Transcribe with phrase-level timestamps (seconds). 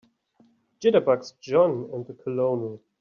[0.79, 2.81] Jitterbugs JOHN and the COLONEL.